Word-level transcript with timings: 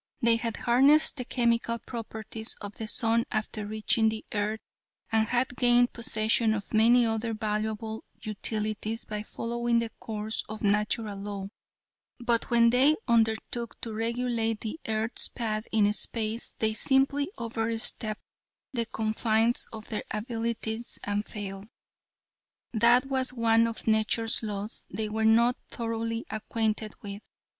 They 0.19 0.37
had 0.37 0.57
harnessed 0.57 1.17
the 1.17 1.25
chemical 1.25 1.77
properties 1.77 2.55
of 2.59 2.73
the 2.73 2.87
sun 2.87 3.23
after 3.31 3.67
reaching 3.67 4.09
the 4.09 4.25
earth, 4.33 4.59
and 5.11 5.27
had 5.27 5.55
gained 5.55 5.93
possession 5.93 6.55
of 6.55 6.73
many 6.73 7.05
other 7.05 7.35
valuable 7.35 8.03
utilities 8.19 9.05
by 9.05 9.21
following 9.21 9.77
the 9.77 9.91
course 9.99 10.43
of 10.49 10.63
Natural 10.63 11.15
Law, 11.19 11.49
but 12.19 12.49
when 12.49 12.71
they 12.71 12.95
undertook 13.07 13.79
to 13.81 13.93
regulate 13.93 14.61
the 14.61 14.79
earth's 14.87 15.27
path 15.27 15.67
in 15.71 15.93
space 15.93 16.55
they 16.57 16.73
simply 16.73 17.29
over 17.37 17.77
stepped 17.77 18.23
the 18.73 18.87
confines 18.87 19.67
of 19.71 19.89
their 19.89 20.05
abilities 20.09 20.97
and 21.03 21.27
failed. 21.27 21.67
That 22.73 23.05
was 23.05 23.33
one 23.33 23.67
of 23.67 23.85
nature's 23.85 24.41
laws 24.41 24.87
they 24.89 25.09
were 25.09 25.25
not 25.25 25.57
thoroughly 25.69 26.25
acquainted 26.31 26.93
with. 27.03 27.21